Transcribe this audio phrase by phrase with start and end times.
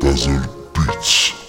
[0.00, 0.40] Dazzle
[0.72, 1.47] Beats.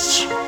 [0.00, 0.39] Beats.